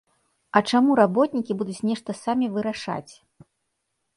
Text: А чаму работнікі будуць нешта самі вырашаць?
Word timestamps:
А 0.59 0.61
чаму 0.69 0.95
работнікі 0.99 1.57
будуць 1.59 1.77
нешта 1.91 2.15
самі 2.23 2.45
вырашаць? 2.57 3.11